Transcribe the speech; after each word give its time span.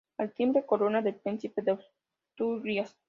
Al 0.17 0.33
timbre 0.33 0.65
corona 0.65 1.03
del 1.03 1.13
Príncipe 1.19 1.61
de 1.61 1.73
Asturias. 2.33 2.97